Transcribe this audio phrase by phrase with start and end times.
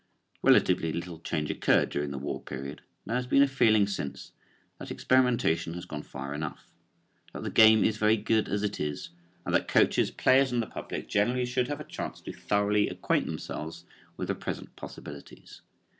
[0.41, 4.31] Relatively little change occurred during the war period and there has been a feeling since
[4.79, 6.71] that experimentation has gone far enough;
[7.33, 9.11] that the game is very good as it is,
[9.45, 13.27] and that coaches, players and the public generally should have a chance to thoroughly acquaint
[13.27, 13.85] themselves
[14.17, 15.61] with the present possibilities.